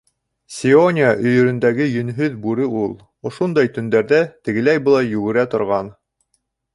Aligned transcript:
Сиония 0.53 1.09
өйөрөндәге 1.31 1.85
йөнһөҙ 1.91 2.39
бүре 2.45 2.65
ул. 2.83 2.95
Ошондай 3.31 3.71
төндәрҙә 3.75 4.23
тегеләй-былай 4.49 5.11
йүгерә 5.13 5.45
торған. 5.53 5.93